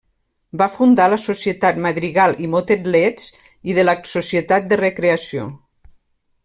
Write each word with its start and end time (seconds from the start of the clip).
Va 0.61 0.67
fundar 0.77 1.05
la 1.13 1.19
Societat 1.23 1.81
Madrigal 1.87 2.33
i 2.47 2.49
Motet 2.55 2.89
Leeds 2.97 3.29
i 3.73 3.79
de 3.81 3.87
la 3.89 3.97
Societat 4.17 4.69
de 4.73 4.85
Recreació. 4.85 5.49